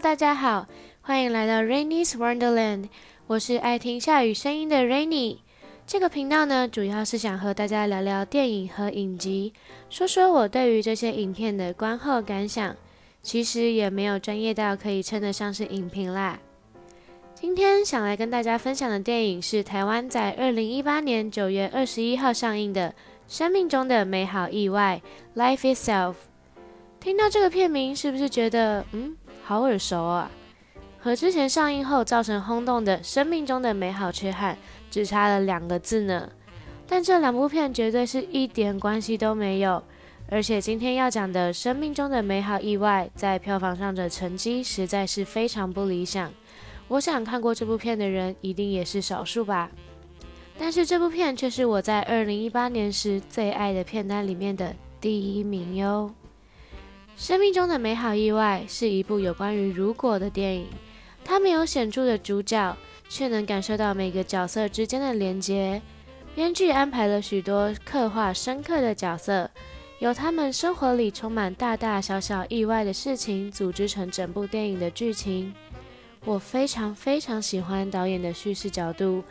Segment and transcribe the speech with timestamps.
[0.00, 0.66] 大家好，
[1.02, 2.88] 欢迎来到 Rainy's Wonderland。
[3.28, 5.38] 我是爱听下雨声音的 Rainy。
[5.86, 9.52] 这个频道呢，主要是想和大家聊聊电影和影集，
[9.88, 12.74] 说说我对于这些影片的观后感想。
[13.22, 16.40] 其实也没有专业到可以称得上是影评啦。
[17.34, 22.90] 今天想来跟大家分享的电影是台湾在二零一八年九月二十一号上映的
[23.28, 25.00] 《生命中的美好意外》
[25.40, 26.14] （Life Itself）。
[27.00, 30.30] 听到这个片名，是不是觉得嗯，好耳熟啊？
[30.98, 34.54] 和之前上映后造成轰动的《生命中的美好缺憾》
[34.90, 36.30] 只差了两个字呢。
[36.88, 39.82] 但这两部片绝对是一点关系都没有。
[40.30, 46.32] 而且今天要讲的《生命中的美好意外》在票房上的成绩实在是非常不理想。
[46.88, 49.70] 我想看过这部片的人一定也是少数吧。
[50.58, 56.10] 但是这部片却是我在二零一八年时最爱的片单里面的第一名哟。
[57.16, 60.66] 《生命中的美好意外》是一部有关于如果的电影，
[61.24, 62.76] 它没有显著的主角，
[63.08, 65.80] 却能感受到每个角色之间的连接。
[66.34, 69.50] 编剧安排了许多刻画深刻的角色。
[70.00, 75.54] 由他们生活里充满大大小小意外的事情组织成整部电影的剧情。
[76.24, 79.22] 我非常非常喜欢导演的叙事角度，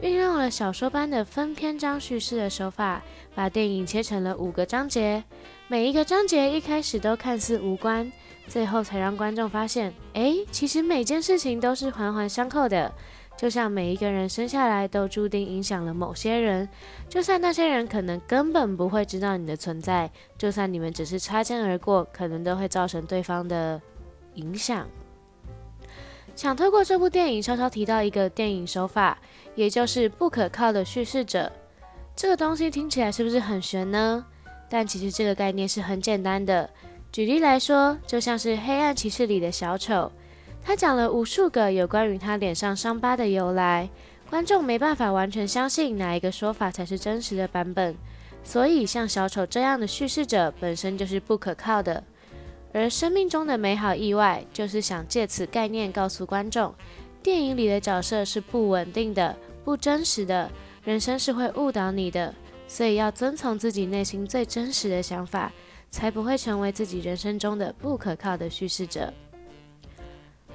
[0.00, 3.02] 运用了小说般的分篇章叙事的手法，
[3.34, 5.24] 把电影切成了五个章节。
[5.66, 8.10] 每一个章节一开始都看似无关，
[8.46, 12.92] 最后才让观众发现，哎，其实每件事情都是环环相扣的。
[13.36, 16.68] 就像每一个人生下来都注定影响了某些人，
[17.08, 23.80] 就算那些人可能根本不会知道你的存在，就算你们只是擦肩而过，可能都会造成对方的
[24.34, 24.88] 影响。
[26.38, 29.18] 想透过这部电影稍稍提到一个电影手法，
[29.56, 31.50] 也就是不可靠的叙事者。
[32.14, 34.24] 这个东西听起来是不是很玄呢？
[34.68, 36.70] 但其实这个概念是很简单的。
[37.10, 40.12] 举例来说，就像是《黑暗骑士》里的小丑。
[40.62, 43.90] 他讲了无数个有关于他脸上伤疤的由来，
[44.30, 47.96] 观众没办法完全相信哪一个说法才是真实的版本，
[48.44, 52.04] 所以像小丑这样的叙事者本身就是不可靠的。
[52.72, 56.74] 而生命中的美好意外，就是想借此概念告诉观众，
[57.22, 60.50] 电影里的角色是不稳定的、不真实的，
[60.84, 62.34] 人生是会误导你的，
[62.66, 65.52] 所以要遵从自己内心最真实的想法，
[65.90, 69.12] 才不会成为自己人生中的不可靠的叙事者。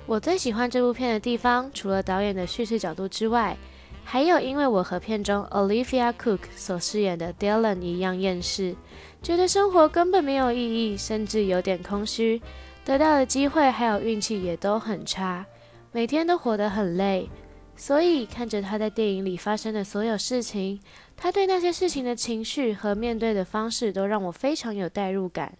[0.05, 3.57] 我最喜欢这部片的地方，除了导演的叙事角度之外，
[4.05, 8.75] 还有因为我和片中 Olivia Cook 所饰演的 Dylan 一样厌世，
[9.23, 12.41] 觉得生活根本没有意义，甚至有点空虚，
[12.85, 15.45] 得到的机会还有运气也都很差，
[15.91, 17.29] 每天都活得很累。
[17.75, 20.79] 所以看着他在电影里发生的所有事情，
[21.17, 25.57] 他对那些事情的情绪和面对的方式，都让我非常有代入感。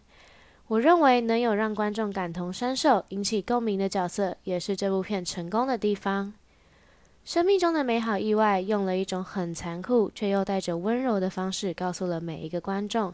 [0.67, 6.33] 我认为能有让观众感同身受、引起共鸣的角色，也是这部片成功的地方。
[7.25, 13.13] 生命中的美好意外，用了一种很残酷却又带着温柔的方式，告诉了每一个观众：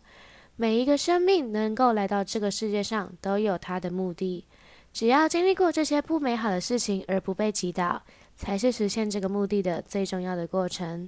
[0.56, 4.46] 每一个生命能够来到这个世界上，都有它的目的。
[4.92, 8.02] 只要经历过这些不美好的事情而不被击倒，
[8.36, 11.08] 才是实现这个目的的最重要的过程。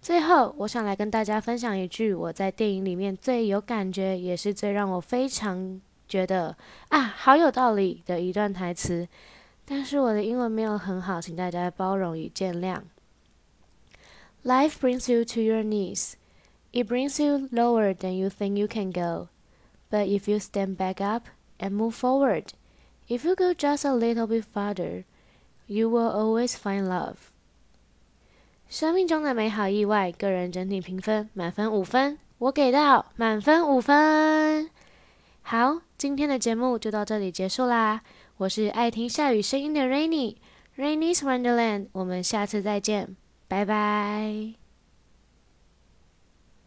[0.00, 6.56] 最后，我想来跟大家分享一句我在电影里面最有感觉，也是最让我非常觉得
[6.90, 9.08] 啊，好有道理的一段台词。
[9.67, 12.81] 但是我的英文没有很好，请大家包容与见谅。
[14.43, 16.13] Life brings you to your knees.
[16.71, 19.29] It brings you lower than you think you can go.
[19.89, 21.27] But if you stand back up
[21.59, 22.47] and move forward,
[23.07, 25.05] if you go just a little bit farther,
[25.67, 27.15] you will always find love.
[28.67, 34.69] 生命中的美好意外，个人整体评分满分五分，我给到满分五分。
[35.43, 38.01] 好，今天的节目就到这里结束啦。
[38.38, 43.16] 我是爱听下雨声音的 Rainy，Rainy's Wonderland，我们下次再见，
[43.48, 44.67] 拜拜。